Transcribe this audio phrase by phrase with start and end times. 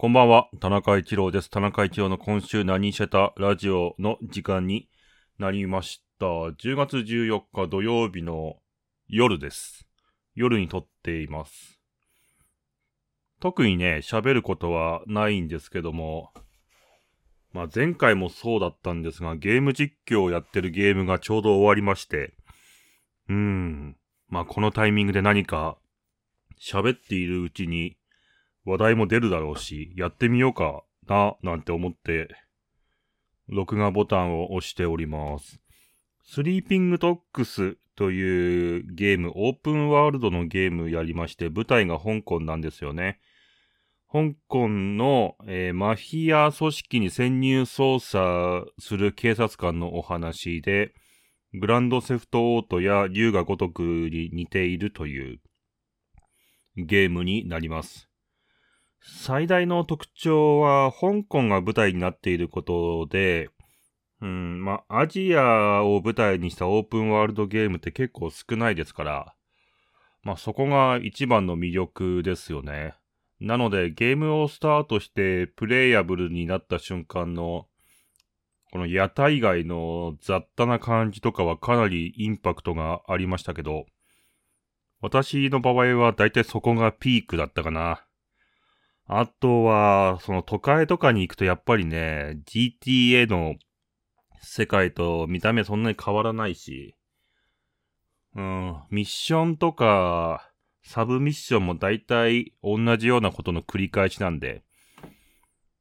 [0.00, 1.50] こんばんは、田中一郎です。
[1.50, 4.88] 田中一郎の今週何してたラジオの時間に
[5.40, 6.26] なりました。
[6.26, 8.58] 10月14日土曜日の
[9.08, 9.88] 夜です。
[10.36, 11.80] 夜に撮っています。
[13.40, 16.30] 特にね、喋ることはないんですけども、
[17.52, 22.34] まあ前回もそうだったんですが、ゲーム実況をやってるゲームがちょうど終わりまして、
[23.28, 23.96] うーん、
[24.28, 25.76] まあこのタイミングで何か
[26.56, 27.97] 喋っているうちに
[28.68, 32.28] 話題も出るだろうし、やってみようかな、なんて思って、
[33.48, 35.58] 録画ボタンを押しております。
[36.22, 43.18] スリーピングトックスというゲーム、オープンワールドのゲームやりまして、舞台が香港なんですよね。
[44.12, 50.92] 香港の、えーマフィア組織に潜入捜査する警察官のお話で、
[51.54, 55.40] グランドセフトオートや竜が如くに似ているという
[56.76, 58.08] ゲームになります。
[59.00, 63.50] 最大の特徴は、香港が舞台になっていることで、
[64.20, 69.34] うん、まあ、アジアを舞台にしたオープンワールドゲームって結構少ないですから、
[70.22, 72.94] まあ、そこが一番の魅力ですよね。
[73.40, 77.66] なので、ゲームをスタートしてプレイヤブルになった瞬間の、
[78.72, 83.86] この屋台街の雑多な感じとかはかなりインパクトがありましたけど、
[85.00, 88.04] 私の場合はだいたいそこがピークだったかな。
[89.10, 93.56] あとは、その都会とかに行くとやっぱりね、GTA の
[94.42, 96.94] 世界と見た目そんなに変わらないし、
[98.36, 100.50] うん、ミッションとか、
[100.84, 104.62] サブミッションも大体同じようなことの繰り返しなんで、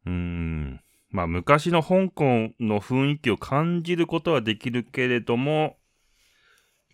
[0.06, 5.78] うーん、まあ昔の香港の雰囲気を感じることはできるけれども、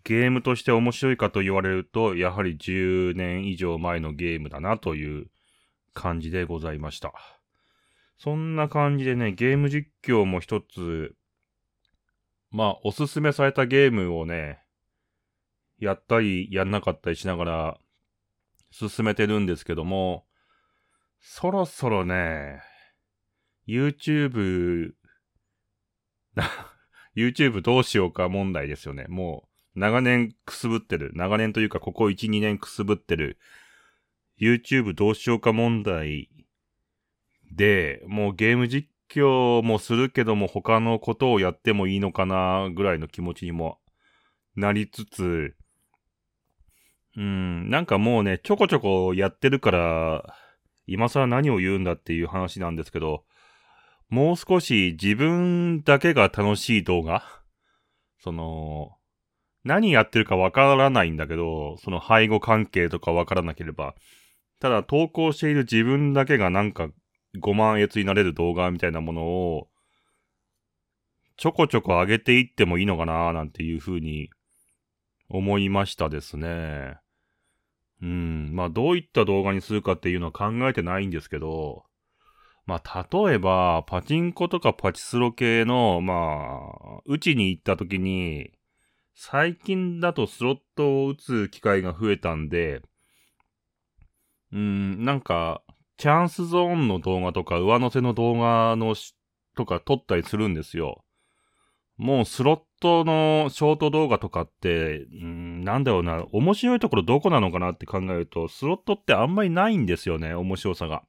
[0.04, 5.28] ゲームとして面白いかと言われると、やはり10年以上前のゲームだなという
[5.94, 7.14] 感じでございました。
[8.18, 11.16] そんな感じでね、ゲーム実況も一つ、
[12.52, 14.64] まあ、おすすめされたゲームをね、
[15.80, 17.78] やったり、やんなかったりしながら、
[18.72, 20.26] 進めてるんですけども、
[21.20, 22.62] そろそろね、
[23.68, 24.94] YouTube、
[27.16, 29.06] YouTube どうしようか問題ですよね。
[29.08, 31.12] もう、長年くすぶってる。
[31.16, 33.38] 長年というか、ここ1、2年くすぶってる。
[34.44, 36.30] YouTube どうしようか問題
[37.52, 43.80] で、もうゲーム実況もするけども他のことをやってもいいのかなぐらいの気持ちにも
[44.56, 45.56] なりつつ、
[47.16, 50.36] うん、なんかもうね、ちょこちょこやってるから、
[50.88, 53.24] 今更何を言うんだっていう話なんですけど、
[54.10, 57.24] もう少し自分だけが楽しい動画
[58.20, 58.92] その、
[59.64, 63.96] 何やってるかわからないんだけど、その背後関係とかわからなければ、
[64.64, 66.88] ただ投稿している自分だけがなんか
[67.38, 69.68] 5万越になれる動画みたいなものを、
[71.36, 74.30] ちょこちょこ上げていってもいいのかななんていうふうに
[75.28, 76.96] 思いましたですね。
[78.02, 78.52] うん。
[78.54, 81.84] まあどういった動画にするかっていうのは考えてないんですけど、
[82.66, 86.14] まあ例えばパチンコとかパチスロ系の、ま
[87.00, 88.52] あ、打ちに行った時に、
[89.14, 92.82] 最近だとスロットを打つ機会が増えたんで、
[94.54, 95.64] うん、なんか、
[95.98, 99.16] チャンスゾーンの動画とか上乗せの動画のし
[99.56, 101.04] とか撮ったりするんですよ。
[101.98, 111.04] もうスロットのショート動画とかって、うん、なんだろうな、面白いところどこなのかなって考えると、スロットってあんまりないんですよね、面白さが。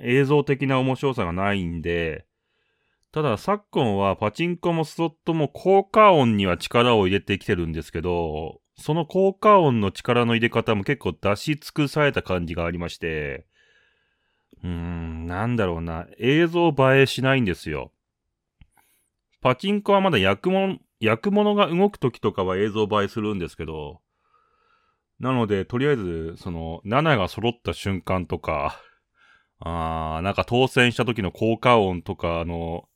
[0.00, 2.26] 映像的な面白さがないんで、
[3.12, 13.46] ただ昨今はパチンコもスロットも効果音には力を入れてきてるんですけど、その効果音の力の入れ方も結構出し尽くされた感じがありまして、
[14.62, 17.92] うーん、なんだろうな、映像映えしないんですよ。
[19.40, 24.00] パチンコはまだ焼くもの、焼くものが動く時とかは映像映えするんですけど、
[25.18, 28.80] なので、とりあえず、その、7が揃った瞬間とか、
[29.60, 32.88] あー、なんか当選した時の効果音とかの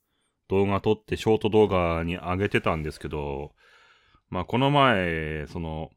[0.49, 3.53] 動画撮ってショート動画に上げてたんですけど、
[4.29, 5.89] まあこの前、その、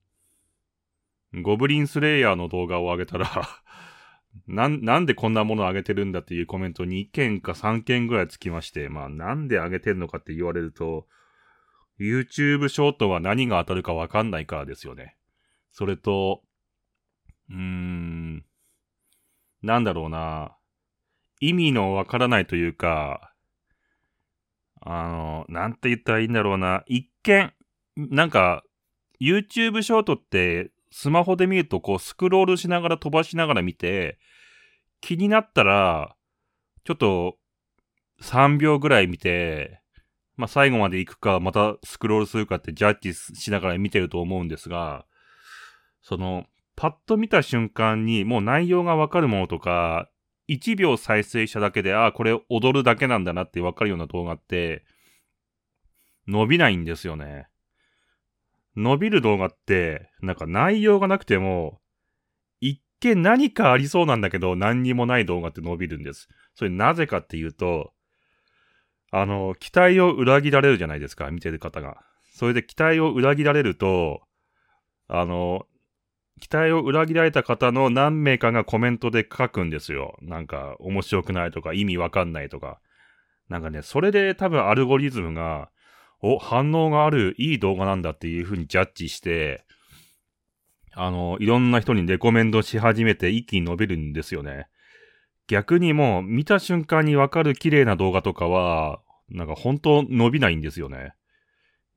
[1.42, 3.30] ゴブリンスレイヤーの動画を上げたら
[4.46, 11.06] な、なんでこんなものを上げてるんだっていうコメント2件か3件ぐらいつきまして、まあなんで上げてるのかって言われると、
[11.98, 15.16] YouTube ショートは何が当たるかわかんないからですよね。
[15.70, 16.42] それと、
[17.50, 18.44] うーん、
[19.62, 20.56] なんだろうな、
[21.40, 23.34] 意味のわからないというか、
[24.80, 27.52] あの、なんて言ったらいいんだろうな、一見、
[28.10, 28.64] なんか、
[29.20, 34.18] YouTube ショートって、スマホで見るとこうスクロールしながら飛ばしながら見て、
[35.00, 36.16] 気になったら、
[36.84, 37.36] ちょっと
[38.22, 39.80] 3秒ぐらい見て、
[40.36, 45.04] まあ、最後まで行くか、またスクロールするかってジャッジしながら見てると思うんですが、
[46.02, 46.46] その、
[46.76, 50.08] パッと見た瞬間にもう内容がわかるものとか、
[50.48, 54.84] 1秒再生しただけで、ああ、これ踊るだけなんだなってわかるような動画って、
[56.26, 57.48] 伸びないんですよね。
[58.76, 61.80] 伸びる動画って、なんか内容がなくても、
[62.60, 66.28] 一見何かありそうなんだけど、何にもない動画って伸びるんです。
[66.54, 67.92] それなぜかっていうと、
[69.10, 71.98] あの、期待を裏切られるじゃないですか、見てる方が。
[72.32, 74.22] それで期待を裏切られると、
[75.08, 75.66] あの、
[76.40, 80.16] 期待を裏切られた方の何名かがコメントで書くんですよ。
[80.22, 82.80] なんか、面白くないとか、意味わかんないとか。
[83.48, 85.70] なんかね、それで多分アルゴリズムが、
[86.22, 89.64] お、反応がある、いい動画なんだっていう風にジャッジして、
[90.92, 94.66] あの、いろんな人にレコメンドし始めて一気に伸びるんですよね。
[95.46, 101.12] 逆にもう見た瞬間にわかる綺麗な動画とかは、なんか本当伸びないんですよね。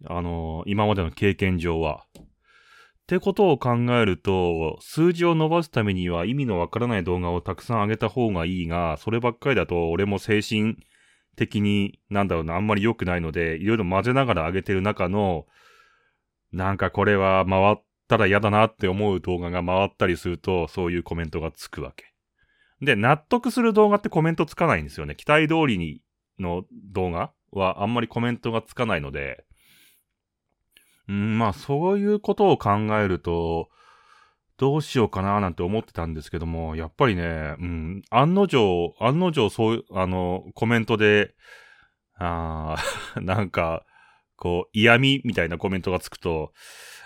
[0.06, 2.06] あの、今までの経験上は。
[2.16, 10.78] ってことを考えると、数字を伸ばすためには意味のわからない動画をたくさん上げた方がいいが、そればっかりだと俺も精神
[11.36, 15.46] 的に、なんだろうな、あんまり良くないので、いろいろ混ぜながら上げてる中の、
[16.52, 17.76] なんかこれは回っ
[18.08, 22.14] たら嫌だなって思う動画が回ったりすると、そういうコメントがつくわけ。
[22.82, 25.16] で、納得する動画ってコメントつかないんですよね。
[25.16, 26.02] 期待通りに
[26.40, 29.46] の動画はあんまりコメントがつかないので、
[31.08, 33.70] うん、まあそういうことを考えると、
[34.58, 41.34] どうしようかななんて思ってたんですけども、やっぱりね、うん、案の定、案の定そういう、あの、コメントで、
[42.16, 42.78] あ
[43.22, 43.86] なんか、
[44.36, 46.54] こう、嫌味みたいなコメントがつくと、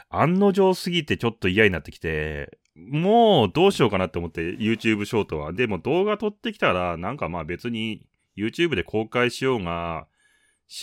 [0.09, 5.51] 案の定すぎてちょっと嫌になってきて、もうどうしようかなって思って YouTube ショートは。
[5.51, 8.05] でも動画撮ってきたら、なんかまあ別に
[8.37, 10.07] YouTube で公開しようが、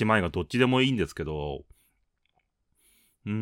[0.01, 1.65] 姉妹がどっちでもいいんですけど、
[3.27, 3.33] うー、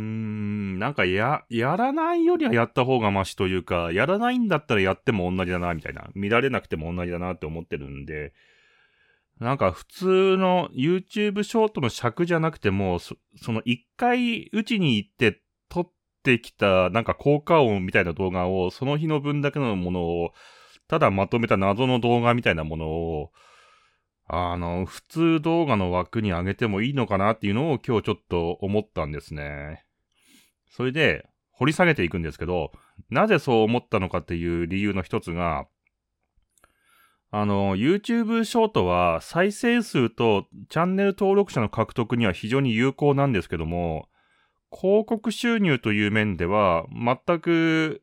[0.78, 6.08] なんかや、やらないよりはやった方がマシというか、やらないんだったらやっても同じだな、みたいな。
[6.14, 8.32] 見られなくても同じだなって思ってるんで、
[9.40, 15.90] なんか普通の YouTube ショートの尺じゃなくても、そその一回うちに行って撮っ
[16.22, 20.32] てきたなんか効果音みたいな動画を、その日の分だけのものを、
[20.86, 23.32] ただまとめた謎の動画みたいなものを、
[24.34, 29.84] あの、普通動画の枠に上げてもいいのかなっていうのを今日ちょっと思ったんですね。
[30.70, 32.72] それで、掘り下げていくんですけど、
[33.10, 35.66] なぜそう思ったのかっていう理由の一つが、
[37.30, 44.08] あの、YouTube ショートは再生数とチャンネル登録者の獲得には非常に有効なんですけども、
[44.74, 48.02] 広告収入という面では全く、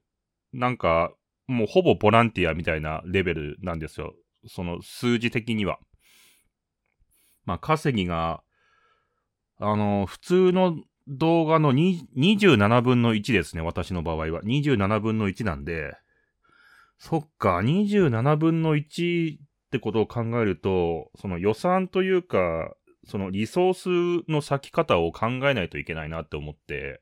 [0.53, 1.11] なんか、
[1.47, 4.13] もうほぼボランティアみたいなレベルなんですよ。
[4.45, 5.79] その数字的には。
[7.49, 8.43] まあ、稼ぎが、
[9.57, 14.43] あの、普通の動画の27分の1ですね、私の場合は。
[14.43, 15.95] 27分の1なんで、
[16.99, 19.39] そっか、27分の1っ
[19.71, 22.75] てことを考えると、その予算というか、
[23.07, 27.01] そのリソースの咲き方を考えないといけないなって思って、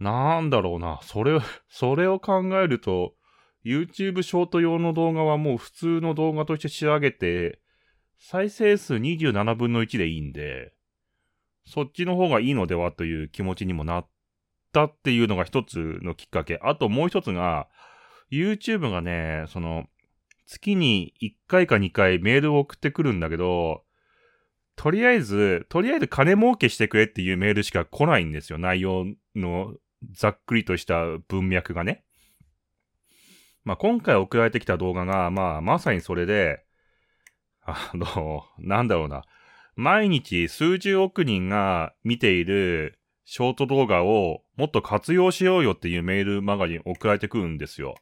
[0.00, 1.38] なんだろうな、それ、
[1.70, 3.14] それを考えると、
[3.64, 7.60] YouTube ショート用の動画はもう普通の動画として仕上げて、
[8.18, 10.72] 再生数27分の1でいいんで、
[11.66, 14.06] そっちの方がいいのではという気持ちにもなっ
[14.72, 16.58] たっていうのが一つのきっかけ。
[16.62, 17.68] あともう一つが、
[18.30, 19.86] YouTube がね、その、
[20.46, 23.84] 月に1回か2回メールを送ってくるんだけど、
[24.76, 28.58] とりあえず、とりあえず金儲けしてくれっていうメールしか来ないんですよ。
[28.58, 29.74] 内容の
[30.12, 32.04] ざっくりとした文脈がね。
[33.64, 36.64] まあ、今回送られてきた動画が、まあ、まさにそれで、
[37.64, 39.24] あの、なんだろうな。
[39.76, 47.96] 毎日数十億人が見ているショート動画をもっと活用しようよっていうメールマガジン送られてくるんですよ。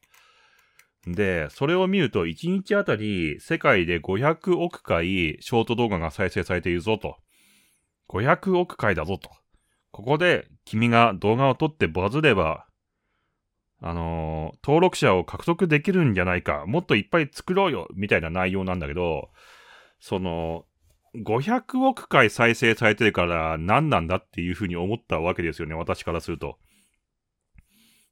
[1.06, 7.16] で、それを見ると1日あたり世界で500億回ショート動画が再生されているぞと。
[8.08, 9.30] 500億回だぞと。
[9.90, 12.66] ここで君が動画を撮ってバズれば
[13.82, 19.30] あのー、登録者を獲得できるんじゃないか、もっといっぱい作ろうよ、みたいな内容なんだけど、
[19.98, 20.64] その、
[21.16, 26.58] 500億回再生されてるから何なんだっていうふうに思ったわけですよね、私からすると。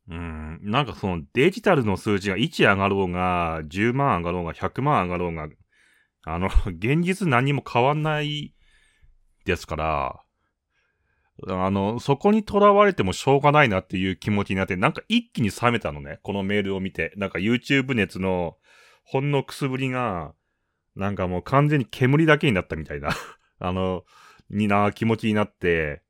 [0.09, 5.49] うん、なんかそのデジタルの数字が1上がろうが、10万上がろうが、100万上がろうが、
[6.25, 8.55] あの、現実何も変わんない
[9.45, 10.21] ですから、
[11.49, 16.19] あの、そこに囚われてもしょうがないなっていう気持ちになって、なんか一気に冷めたのね。
[16.23, 17.13] このメールを見て。
[17.17, 18.57] なんか YouTube 熱の
[19.05, 20.35] ほんのくすぶりが、
[20.97, 23.11] なんかもう完全に煙だけになったみたいな
[23.59, 24.05] あの、
[24.51, 26.03] にな、気持ちになって、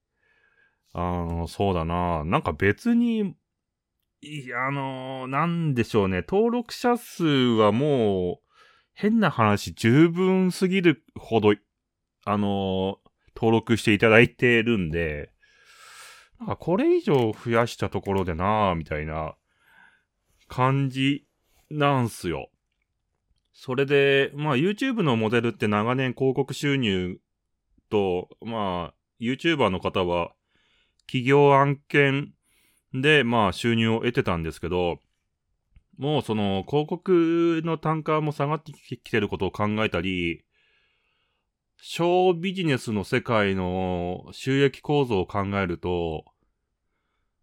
[0.92, 2.25] あの、そうだな。
[2.25, 3.34] なんか別に、
[4.22, 6.25] いや、あの、なんでしょうね。
[6.28, 8.50] 登録者数はもう、
[8.92, 11.54] 変な話、十分すぎるほど、
[12.25, 13.00] あの、
[13.40, 15.30] 登録していただいてるんで、
[16.38, 19.35] なんかこれ以上増やしたところでなぁ、みたいな
[20.49, 21.26] 感じ
[21.70, 22.50] なんすよ。
[23.54, 27.18] それで、まあ YouTube のモデルって長年広告収入
[27.88, 30.32] と、まあ YouTuber の方は
[31.06, 32.35] 企業案件
[32.92, 34.99] でまあ収入を得てたんですけど、
[35.97, 40.44] もうその広告の単価も下がってきてることを考えたり、
[41.82, 46.25] 小ビジネスの世界の収益構造を考えると、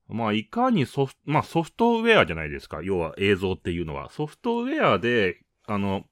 [0.08, 2.82] まあ、いかにソフト、まあ、ソフトウェアじゃないですか。
[2.82, 4.10] 要は映像っていうのは。
[4.10, 6.06] ソフトウェアで、あの、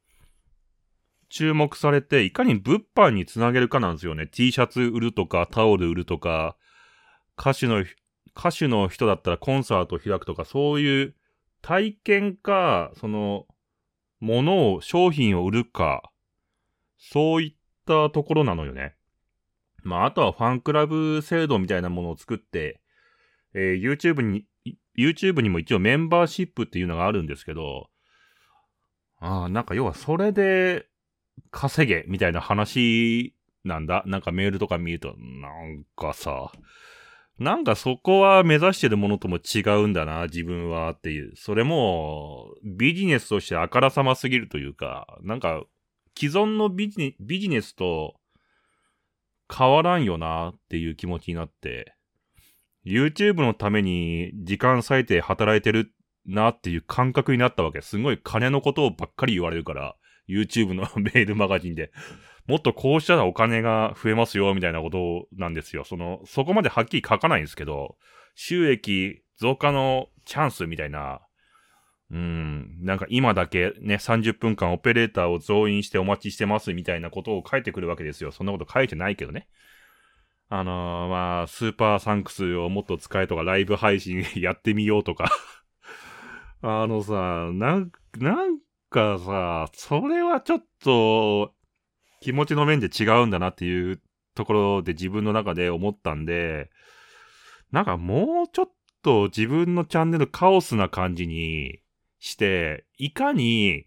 [1.29, 4.27] 注目されて、いかに物販につなげるかなんですよね。
[4.27, 6.57] T シャツ売るとか、タオル売るとか、
[7.39, 7.85] 歌手の、
[8.37, 11.15] 歌手の人だったらコンサート開くとか、そういう
[11.61, 13.45] 体験か、その、
[14.19, 16.11] ものを、商品を売るか、
[16.97, 18.95] そういったところなのよね。
[19.83, 22.81] まあ、あとはファンクラブ制度みたいなものを作って、
[23.53, 24.45] えー、YouTube に、
[24.97, 27.89] YouTube にも一応メンバーシップっていうのがあるんですけど、
[29.19, 30.87] ああ、なんか要はそれで
[31.51, 34.03] 稼げみたいな話なんだ。
[34.05, 36.51] なんかメールとか見ると、なんかさ、
[37.37, 41.35] なんかそこは目指してるものとも違うんだな、自分はっていう。
[41.35, 45.63] それもビジネスとしてあからさますぎるというか、なんか
[46.17, 48.15] 既存のビジネビジネスと
[49.53, 51.93] 変わらんよなっていう気持ちになって、
[52.85, 55.91] YouTube のために時間割いて働いてる
[56.25, 57.81] なっていう感覚になったわけ。
[57.81, 59.95] すごい金のことをばっかり言われるから、
[60.27, 61.91] YouTube のメールマガジンで。
[62.47, 65.83] もっとこうしたらお金が増えますよ、みたいなことなんですよ。
[65.83, 67.97] その、そこまではっきり書かないんですけど、
[68.35, 71.21] 収益増加のチャンスみたいな、
[72.11, 78.31] うん、なんか今だけね、30分間オペレーターを増員してお待ちしてますみたいなことを書いてくるわけですよ。
[78.31, 79.47] そんなこと書いてないけどね。
[80.49, 85.31] あのー、まあ、スーパーサンクスをもっと使えとか、ライブ配信 やってみようとか
[86.61, 88.59] あのさ、なん、なん
[88.89, 91.53] かさ、それはちょっと、
[92.21, 94.01] 気持ちの面で違うんだなっていう
[94.35, 96.69] ところで自分の中で思ったんで、
[97.71, 98.69] なんかもうちょっ
[99.01, 101.79] と自分のチャンネルカオスな感じに
[102.25, 103.85] して、いかに、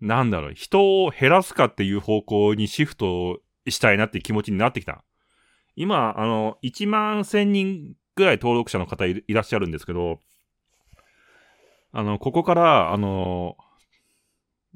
[0.00, 5.04] なんだろう、人を減らすかっていう方向にシフトしたいなって気持ちになってきた。
[5.74, 10.20] 今、あの、1万1000人ぐらい登録者の方いらっしゃるんですけど、
[11.90, 13.56] あの、ここから、あの、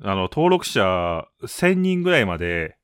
[0.02, 2.76] あの、登録者1000人ぐらいまで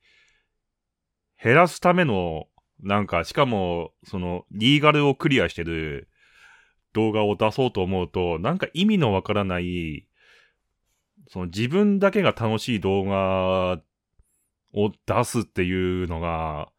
[1.42, 2.46] 減らすための、
[2.80, 6.08] なんか、しかも、その、リーガルをクリアしてる
[6.92, 10.06] 動画を出そうと思うと、なんか意味のわからない、
[11.28, 13.80] その自分だけが楽しい動画
[14.75, 16.70] を出すっていうのが、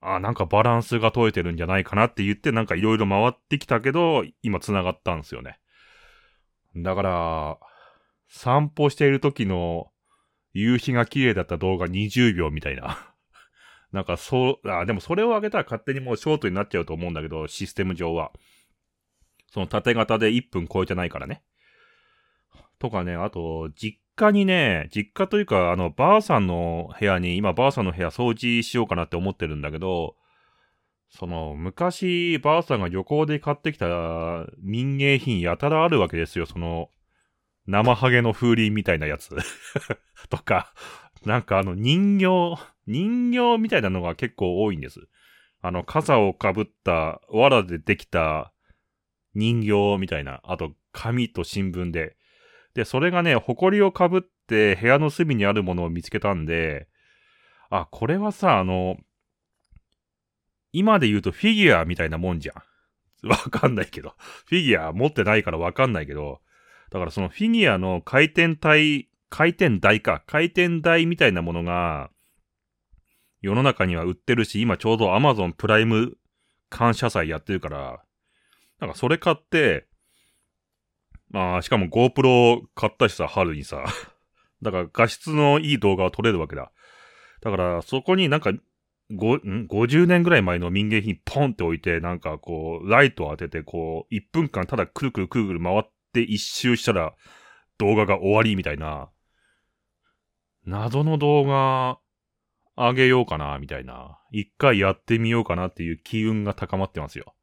[0.00, 5.58] あ、なんかバランスが取れてるんじゃないかなって言って、なんかいろいろ回ってきたけど、今繋がったんですよね。
[6.76, 7.58] だから、
[8.28, 9.90] 散歩している時の
[10.54, 13.14] 夕日が綺麗だった動画20秒みたいな。
[13.92, 18.32] なんかそう、あ、でもそれを上げたら勝手にもうショートになっちゃうと思うんだけど、システム上は。
[19.52, 21.42] その縦型で1分超えてないからね。
[22.78, 30.16] とかね、あと、実家にね、実家というか、あの、ばあさんの部屋に、今ばあさんの部屋掃除しようかなって思ってるんだけど、
[31.10, 36.46] その、昔、ばあさんが旅行で買ってきた民芸品やたらあるわけですよ。
[36.46, 36.88] その、
[37.66, 39.36] 生ハゲの風鈴みたいなやつ
[40.30, 40.72] とか、
[41.26, 42.56] なんかあの人形、
[42.86, 45.00] 人形みたいなのが結構多いんです。
[45.60, 48.51] あの、傘をかぶった、藁でできた
[49.34, 52.16] 人形みたいな、あと紙と新聞で、
[52.74, 56.88] で、それがね、埃をかぶって部屋の隅にあるものを見つけたんで、
[57.70, 58.96] あ、これはさ、あの、
[60.72, 62.62] 今で言うとフィギュアみたいなもんじゃん。
[63.28, 64.14] わかんないけど。
[64.46, 66.40] フィギュア持ってないからわかんないけど、
[66.90, 72.10] だからそのフィギュアの回転体、回転台か、回転台みたいなものが、
[73.40, 76.16] 世の中には売ってるし、今ちょうど Amazon プライム
[76.68, 78.04] 感謝祭やってるから、
[78.82, 79.86] なんかそれ買って、
[81.30, 83.84] まあ、しかも GoPro 買ったしさ、春にさ。
[84.60, 86.72] だから画質のいい動画を撮れるわけだ。
[87.42, 88.52] だからそこになんか、
[89.12, 97.14] ご、ん ?50 年ぐらい前の民芸品ポンって置いて、なんかこう、ライトを当てて、こう、1分間ただくるくるくるくる回って一周したら、
[97.78, 99.10] 動画が終わりみたいな、
[100.64, 102.00] 謎の動画、
[102.74, 104.18] あげようかな、みたいな。
[104.32, 107.36] 一回やってみようかなっていう機運が高まってますよ。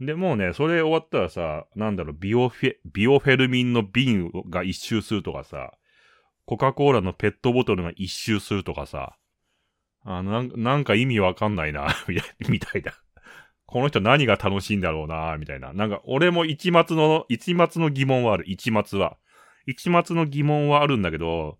[0.00, 5.72] で、もうね、それ終わったらさ、なんだろう、ビオフェ、ビオフェルミンの瓶が一周するとかさ、
[6.44, 9.16] コカ・コーラのペットボトルが一周するとかさ、
[10.04, 11.88] あの、なんか意味わかんないな
[12.48, 12.92] みたいな。
[13.66, 15.72] この人何が楽しいんだろうなみたいな。
[15.72, 18.44] なんか、俺も一末の、一末の疑問はある。
[18.46, 19.18] 一末は。
[19.66, 21.58] 一末の疑問はあるんだけど、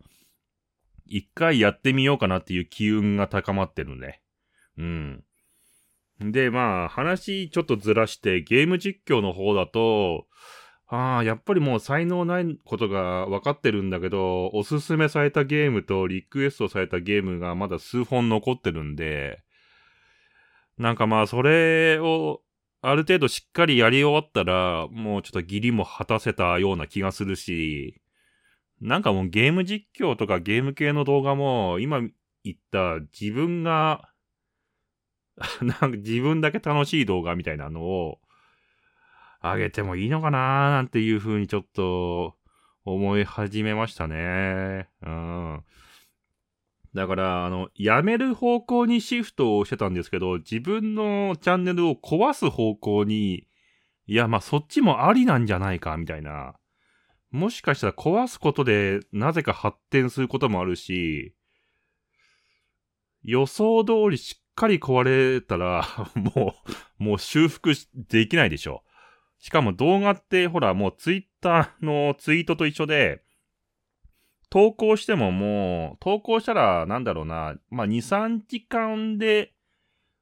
[1.07, 4.23] 一回やってみようかなっていう機運が高まってるね。
[4.79, 5.25] うん。
[6.21, 10.27] で、まあ、話ちょっとずらして、ゲーム実況の方だと、
[10.89, 19.43] ああ、やっぱりもう才能ないことが分かってるんだけど、おすすめされたゲームとリクエストされたゲームがまだ数本残ってるんで、
[20.79, 22.43] なんかまあ、それを、
[22.83, 28.01] ある程度しっかりやり終わったら、もうちょっと義理も果たせたような気がするし、
[28.81, 32.01] なんかもうゲーム実況とかゲーム系の動画も、今
[32.45, 34.09] 言った自分が
[35.61, 38.21] なんか自分だけ楽しい動画みたいなのを
[39.43, 42.37] 上げてもいいのかなーなんていう風にちょっと
[42.85, 44.89] 思い始めましたね。
[45.03, 45.65] うん。
[46.95, 53.47] だから、あの、やめる方向にシフトをしてたんですけど、自分のチャンネルを壊す方向に、
[54.07, 56.55] いや、まあ、そっちもありなんじゃないか、みたいな。
[57.31, 61.35] もしかしたら壊すことで、なぜか発展することもあるし、
[63.23, 65.03] 予想通りしっっかり壊
[65.35, 65.87] れたら、
[66.17, 66.55] も
[66.99, 68.83] う、もう修復できないでしょ。
[69.39, 73.23] しかも動画って、ほら、もうツイッターのツイートと一緒で、
[74.49, 79.53] 投稿してももう、投稿したら、なんだろうな、まあ、2、3時間で、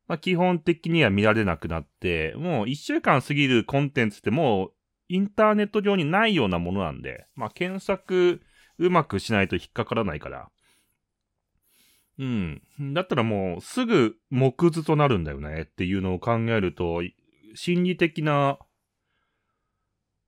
[0.08, 4.72] まあ、基本的には見られなくなって、もう1週間過ぎるコンテンツってもう、
[5.08, 8.42] インターネット上にないようなものなんで、まあ、検索
[8.78, 10.50] うまくしないと引っかからないから、
[12.18, 12.62] うん。
[12.92, 17.02] だったらもうすぐ木図となるんだよねっていうのを考えると、
[17.54, 18.58] 心理的な、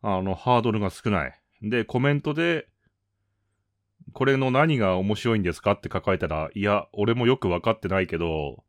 [0.02, 1.40] あの、ハードルが少ない。
[1.62, 2.68] で、コメントで、
[4.12, 8.64] これの何が面白いんですかって書かれたら、いや、俺もよくわかってないけど、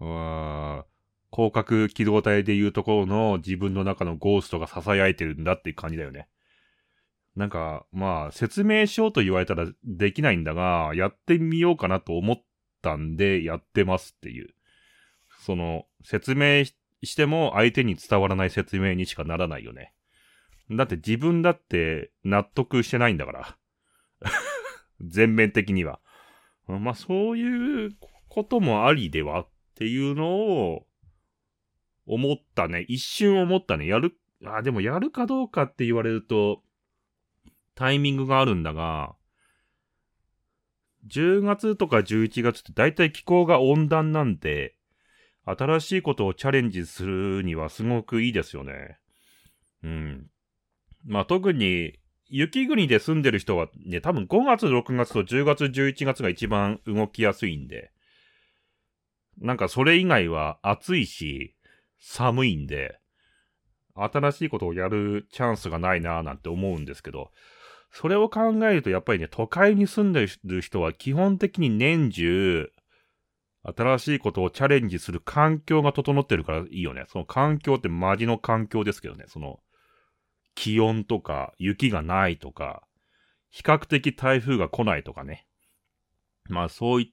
[0.00, 0.84] うーん、
[1.32, 6.28] 広角機動隊でいうところの自分の中のゴーストが囁いてるんだっていう感じだよね。
[7.36, 12.42] なんか、まあ、説明しようと言われたらできないんだが、やってみようかなと思っ
[12.82, 14.54] たんで、やってますっていう。
[15.40, 16.64] その、説明
[17.02, 19.94] しても相手に伝わらない説明にしかならないよね。
[20.70, 23.58] だって自分だって納得してないんだから。
[25.00, 26.00] 全面的には。
[26.66, 27.96] まあ、そういう
[28.28, 30.86] こともありではっていうのを
[32.06, 32.84] 思ったね。
[32.88, 33.86] 一瞬思ったね。
[33.86, 36.62] やる、あ、でもやるかどうかって言われると、
[37.80, 39.14] タイミングがあるんだが、
[41.06, 44.74] 10月とか11月って大体気候が温暖なんで、
[45.46, 48.98] 新しいことをチャレンジするにはすごくいいですよね。
[49.82, 50.26] うん。
[51.06, 51.94] まあ特に
[52.28, 57.92] 雪国で住んでる人はね、多分5月、6月と10月、11月が一番動きやすいんで、
[59.38, 61.56] なんかそれ以外は暑いし、
[61.98, 62.98] 寒いんで、
[63.94, 67.30] 新しいことをやるチャンスがないなぁなんて思うんですけど、
[67.90, 72.70] それを考えると、やっぱりね、都会に住んでる人は基本的に年中、
[73.62, 77.04] 新しいことをチャレンジする環境が整ってるからいいよね。
[77.08, 79.24] その環境ってマジの環境ですけどね。
[79.26, 79.60] その、
[80.54, 82.82] 気温とか、雪がないとか、
[83.50, 85.46] 比較的台風が来ないとかね。
[86.48, 87.08] まあそういっ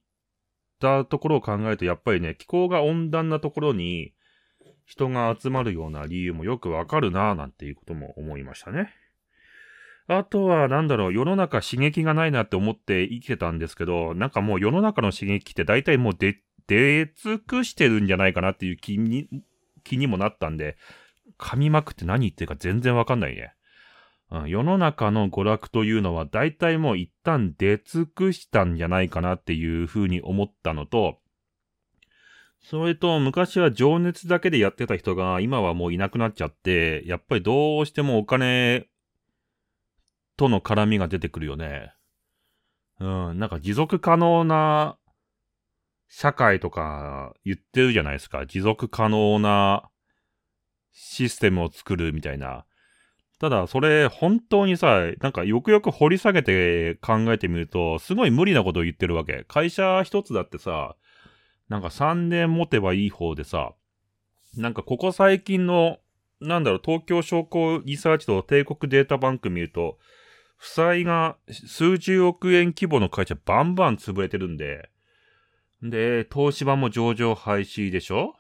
[0.80, 4.14] たところを考えると、やっぱりね、気候が温暖なところに
[4.86, 8.94] 人が集まるような理由もよくわかるなぁなんていうことも思いましたね。
[10.08, 19.28] あとは、なんだろう、世の中刺激がないなって思って生きてたんですけど、なんかもう世の中の刺激って大体もう出、出尽くしてるんじゃないかなっていう気に、
[19.84, 20.78] 気にもなったんで、
[21.38, 23.54] 噛みまくって何言ってるか全然わかんないね。
[24.32, 31.20] うん、世の中の娯楽というのは大体もう一旦出尽くしたんじゃないかなっていうふうに思ったのと、
[32.62, 38.88] それと昔は情熱だけでやってた人が今はもういなくなっちゃって、やっぱりどうしてもお金
[40.38, 41.94] との絡みが出てくるよね。
[43.00, 44.98] うん、なんか持続可能な
[46.08, 48.46] 社会とか言ってるじゃないですか。
[48.46, 49.90] 持続可能な
[50.92, 52.66] システムを作るみたいな。
[53.40, 59.46] ただ、それ本当にさ、なんかよくよく掘り下げて考えてみると、すごい無理なことを言ってるわけ。
[59.48, 60.96] 会社一つだってさ、
[61.70, 63.74] なんか3年持てばいい方でさ、
[64.56, 66.00] なんかここ最近の、
[66.40, 70.00] なんだろう、東京商工リサーチと帝国データバンク見ると、
[70.58, 74.90] 負債が数十億円規模の会社バンバン潰れてるんで、
[75.82, 78.36] で、東芝も上場廃止でしょ？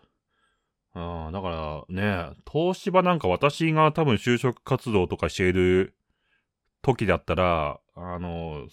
[0.93, 5.95] ああ、だからね、東芝なんか私が多分就職活動とかしている
[6.82, 8.67] 時だったら、あの、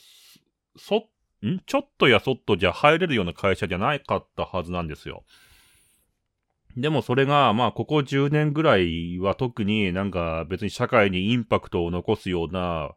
[0.77, 1.09] そ、
[1.47, 1.61] ん？
[1.67, 5.25] ちょっとやそっとじゃ入れるような会社じゃなかったはずなんですよ。
[6.77, 12.95] でもそれが、まあ、ここ10年ぐらいは特になんか別に社会にインパクトを残すような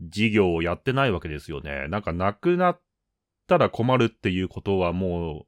[0.00, 1.88] 事業をやってないわけですよね。
[1.88, 2.80] なんかなくなっ
[3.46, 5.46] たら困るっていうことはもう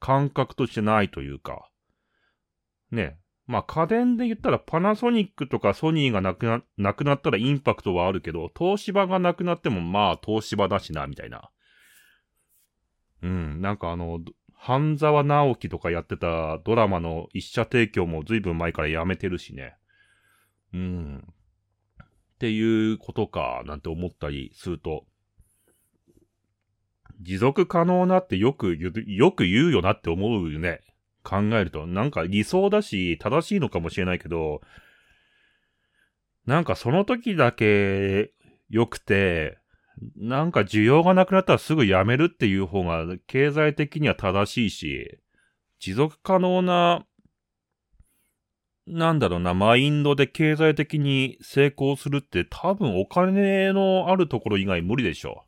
[0.00, 1.70] 感覚としてないというか。
[2.90, 3.18] ね。
[3.46, 11.50] まあ家電で言ったらパナソニックとかソニーがなくな、なくなったらインパクトはあるけど、東芝がなくなってもまあ東芝だしな、みたいな。
[13.22, 14.20] うん、なんかあの、
[14.54, 19.76] 半沢直樹とかやってたドラマの一社提供も随分前からやめてるしね。
[20.72, 21.34] うん。
[22.42, 25.04] っていうことか、なんて思ったりすると、
[27.20, 30.80] 持続可能なってよく言う、よく言うよなって思うよね。
[31.22, 31.86] 考えると。
[31.86, 34.60] なんか理想だし、正しいのかもしれないけど、
[36.44, 38.32] なんかその時だけ
[38.68, 39.58] 良くて、
[40.16, 45.18] なんか需要がなくなったらすぐやめるっていう方が経済的には正しいし、
[45.78, 47.06] 持続可能な、
[48.86, 55.44] なんだろうな、マインドで経済的に成功するって多分お金のあるところ以外無理でしょ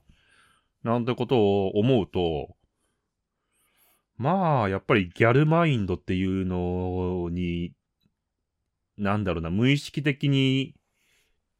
[0.84, 0.88] う。
[0.88, 2.54] なんてことを思うと、
[4.16, 7.72] まあ、やっぱりギャルマインドっていうのに、
[8.96, 10.74] なんだろうな、無意識的に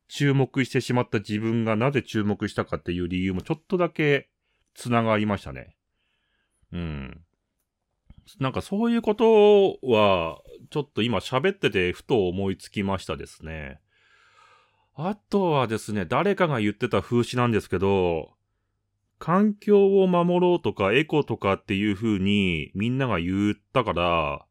[0.08, 4.28] 注目してしまった自分がなぜ注目したかっていう理由もちょっとだけ
[4.74, 5.76] 繋がりましたね。
[6.72, 7.24] うん。
[8.40, 13.80] なんかそういうことは、ちょっと今喋っててふと思いつきましたですね。
[14.96, 18.34] あとはですね、誰かが言ってた風刺なんですけど、
[19.18, 24.46] 環境を守ろうとかエコとかっていう風にみんなが言ったから、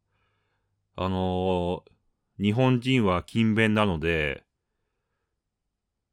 [0.96, 4.44] あのー、日本人は勤勉なので、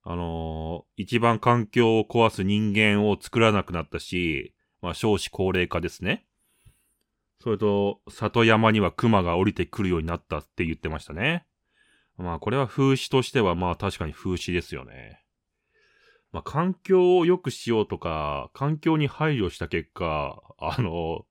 [0.03, 6.25] あのー、一番環境を壊す人間を作らなくなったし、まあ少子高齢化ですね。
[7.41, 11.47] それと、里山には熊が降りてくるようになったって言ってましたね。
[12.17, 15.23] まあこれは風刺としてはまあ確かに風刺ですよね。
[16.31, 21.25] まあ環境を良くしようとか、環境に配慮した結果、あの、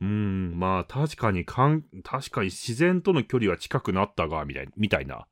[0.00, 5.28] うん、まあ確かにかん、確かに自然との距離は近くなったが、みたいみたいな。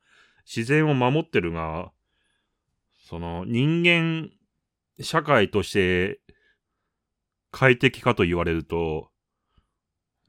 [0.47, 1.91] 自然を守ってるが、
[3.09, 4.31] その人間
[5.01, 6.21] 社会として
[7.51, 9.11] 快適かと言われると、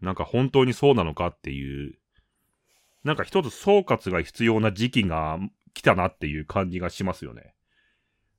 [0.05, 1.97] なんか本当にそうなのかっていう、
[3.03, 5.37] なんか一つ総括が必要な時期が
[5.73, 7.53] 来たなっていう感じがしますよね。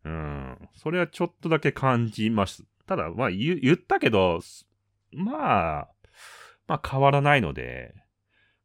[0.05, 0.69] うん。
[0.75, 2.65] それはちょっとだけ感じます。
[2.87, 4.41] ただ、まあ言言ったけど、
[5.13, 5.89] まあ、
[6.67, 7.95] まあ変わらないので、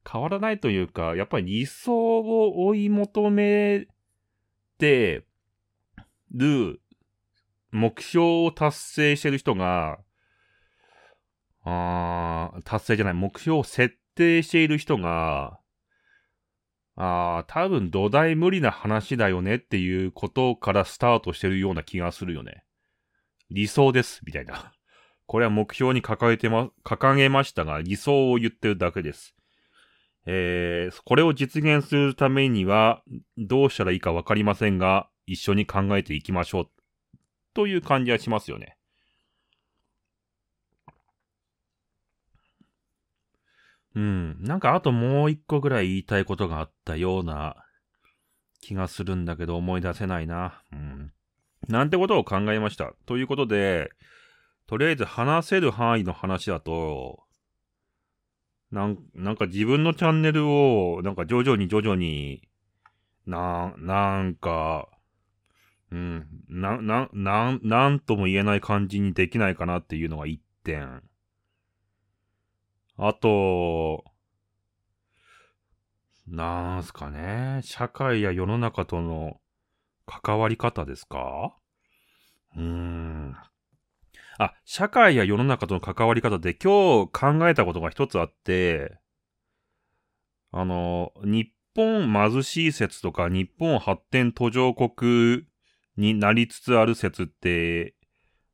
[0.10, 3.88] 変わらないというか、やっぱり理想を追い求め
[4.78, 5.26] て、
[6.34, 6.82] る
[7.72, 10.00] 目標を達成してる人が、
[11.64, 15.60] あ達成じゃない、目標を設定している人が、
[16.96, 22.64] あ、多分土台無理な話だよねっていうことからスタートしてるような気がするよね。
[23.50, 24.74] 理想です、みたいな。
[25.26, 29.36] これは目標に掲げてま、掲げましたが、理想を言ってるだけです。
[30.26, 33.04] えー、これを実現するためには、
[33.38, 36.70] どうしたらいいかわかりませんが、一緒に考えていきましょう。
[37.54, 38.78] という感じはしますよね。
[43.96, 44.42] うん。
[44.42, 47.56] なんかあともう一個ぐらい言いたいことがあったような
[48.62, 50.64] 気がするんだけど思い出せないな。
[50.72, 51.12] うん。
[51.68, 52.94] なんてことを考えました。
[53.06, 53.92] ということで、
[54.68, 57.24] とりあえず話せる範囲の話だと、
[58.72, 62.48] なん、なんか自分のチャンネルを、なんか徐々に徐々に、
[63.26, 64.88] な、なんか、
[65.92, 66.26] うん。
[66.48, 71.04] な、な、なん、なんとも言えない感じにできないかなっていうのが一点。
[73.04, 74.04] あと、
[76.28, 77.62] なんすかね。
[77.64, 79.42] 社会や世の中との
[80.06, 81.58] 関わり方ですか？
[82.56, 83.36] うーん。
[84.38, 89.00] あ、社会や世の中との関わり方で今日考えたことが一つあって、
[90.52, 95.48] あの、日本貧しい説とか日本発展途上国
[95.98, 97.96] になりつつある説って、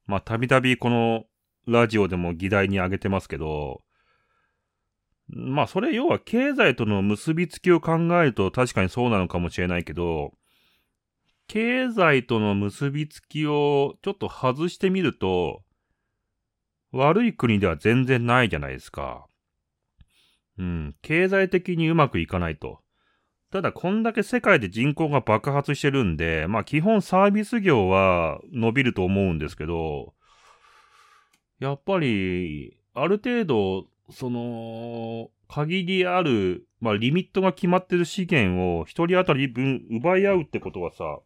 [0.05, 1.25] まあ、たびたびこの
[1.67, 3.81] ラジオでも議題に挙げてますけど、
[5.29, 10.33] まあ、それ要は経済との結びつきを考えると確かにそうなのかもしれないけど、
[11.47, 15.63] 経済との結びつきをちょっと外してみると、
[16.91, 19.27] 悪い国では全然ないじゃないですか。
[20.57, 22.81] うん、経済的にうまくいかないと。
[23.51, 30.13] ただ、こんだけ世界で人口が爆発してるんで、まあ基本サービス業は伸びると思うんですけど、
[31.59, 41.19] やっぱり、ある程度、その、限りある、まあリミットが決まってる資源を一人当たり分奪い合うってことはさ、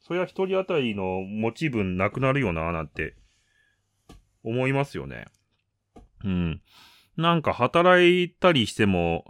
[0.00, 3.14] それは一人当たりの持ち分なくなるよな、なんて、
[4.42, 5.26] 思いますよね。
[6.24, 6.62] うん。
[7.16, 9.24] なんか働いたりしても、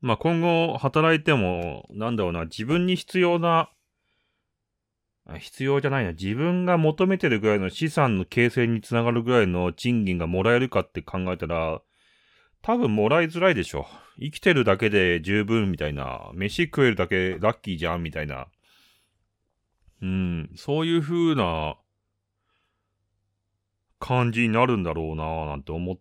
[0.00, 3.70] まあ、今後働いても、なんだろうな、自分に必要な、
[5.38, 11.80] 必要じゃないな、自分が求めてるぐらいの資産の形成につながるぐらいの賃金がもらえるかって考えたら、
[12.62, 13.86] 多分もらいづらいでしょ。
[14.18, 18.48] 生きてるだけで十分みたいな、飯食えるだけラッキーじゃんみたいな。
[20.02, 21.76] うん、そういう風な
[23.98, 25.98] 感じになるんだろうなぁなんて思っ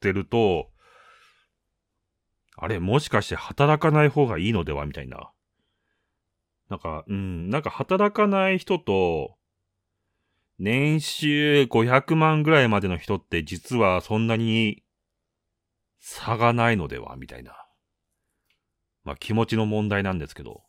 [0.00, 0.70] てると、
[2.56, 5.30] あれ、もしかして働かない方がいいのではみたいな。
[6.68, 9.36] なんか、うん、なんか働かない人と、
[10.58, 14.82] 年収500万ぐらいまでの人って実はそんなに
[16.00, 17.52] 差がないのではみたいな。
[19.04, 20.64] まあ気持ちの問題なんですけど。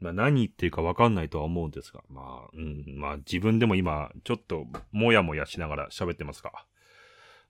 [0.00, 2.02] まあ何言ってるかわかんないとは思うんですが。
[2.08, 6.66] まあ、うん、まあ自分でも今ちょっともやもやしながら喋ってますか。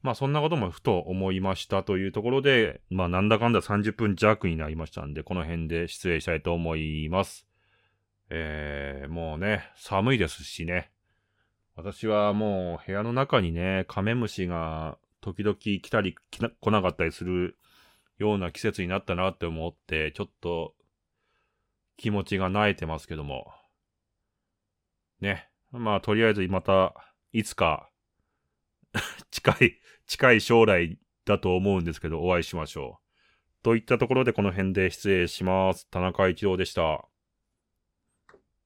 [0.03, 7.47] まあそんなこともふと思いましたというところで、まあなんだかんだ30分弱になりましたんで、この辺で失礼したいと思います。
[8.31, 10.91] えー、もうね、寒いですしね。
[11.75, 17.57] 私はもう部屋の中にね、カメムシが時々来たり来なかったりする
[18.19, 20.75] ような季節になったなって思って、ちょっと
[21.97, 23.53] 気持ちが萎えてますけども。
[25.21, 25.49] ね。
[25.71, 26.95] まあとりあえずまた、
[27.33, 27.91] いつか
[29.31, 33.63] 近い、近い将来だと思うんですけど、お会いしましょう。
[33.63, 35.87] といったところでこの辺で失礼します。
[35.91, 37.05] 田中一郎でした。